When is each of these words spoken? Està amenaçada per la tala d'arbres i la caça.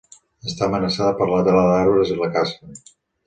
Està 0.51 0.63
amenaçada 0.69 1.09
per 1.19 1.27
la 1.31 1.43
tala 1.49 1.61
d'arbres 1.73 2.13
i 2.15 2.19
la 2.23 2.31
caça. 2.39 2.73